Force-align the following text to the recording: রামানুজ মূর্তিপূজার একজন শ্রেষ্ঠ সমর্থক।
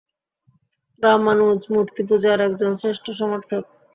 রামানুজ 1.03 1.61
মূর্তিপূজার 1.73 2.39
একজন 2.47 2.71
শ্রেষ্ঠ 2.75 3.05
সমর্থক। 3.19 3.63